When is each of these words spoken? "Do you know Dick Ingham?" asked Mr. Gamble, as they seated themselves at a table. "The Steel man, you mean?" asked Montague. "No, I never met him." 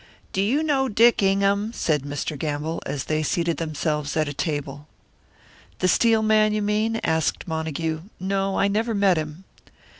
"Do 0.33 0.41
you 0.41 0.63
know 0.63 0.89
Dick 0.89 1.21
Ingham?" 1.21 1.73
asked 1.75 2.01
Mr. 2.01 2.35
Gamble, 2.35 2.81
as 2.87 3.03
they 3.03 3.21
seated 3.21 3.57
themselves 3.57 4.17
at 4.17 4.27
a 4.27 4.33
table. 4.33 4.87
"The 5.77 5.87
Steel 5.87 6.23
man, 6.23 6.53
you 6.53 6.63
mean?" 6.63 6.99
asked 7.03 7.47
Montague. 7.47 8.01
"No, 8.19 8.57
I 8.57 8.67
never 8.67 8.95
met 8.95 9.17
him." 9.17 9.43